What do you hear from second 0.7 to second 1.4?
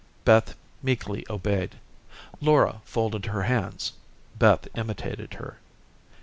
meekly